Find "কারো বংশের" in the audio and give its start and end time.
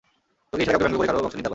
1.09-1.37